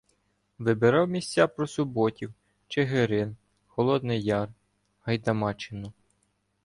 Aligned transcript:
Вибирав 0.59 1.07
місця 1.09 1.47
про 1.47 1.67
Суботів, 1.67 2.33
Чигирин, 2.67 3.35
Холодний 3.67 4.21
Яр, 4.23 4.49
Гайдамаччину. 5.03 5.93